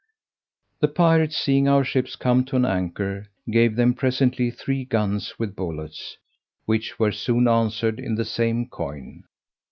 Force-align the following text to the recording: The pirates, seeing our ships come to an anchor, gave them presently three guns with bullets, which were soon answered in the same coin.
The 0.79 0.87
pirates, 0.87 1.37
seeing 1.37 1.67
our 1.67 1.83
ships 1.83 2.15
come 2.15 2.43
to 2.45 2.55
an 2.55 2.65
anchor, 2.65 3.27
gave 3.51 3.75
them 3.75 3.93
presently 3.93 4.49
three 4.49 4.83
guns 4.83 5.37
with 5.37 5.55
bullets, 5.55 6.17
which 6.65 6.97
were 6.97 7.11
soon 7.11 7.47
answered 7.47 7.99
in 7.99 8.15
the 8.15 8.25
same 8.25 8.67
coin. 8.67 9.25